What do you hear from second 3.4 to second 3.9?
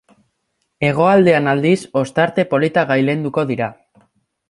dira.